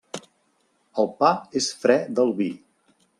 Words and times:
El 1.03 1.09
pa 1.19 1.29
és 1.61 1.67
fre 1.83 1.99
del 2.21 2.33
vi. 2.41 2.49